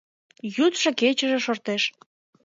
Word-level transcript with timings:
Йӱдшӧ-кечыже 0.55 1.39
шортеш. 1.45 1.83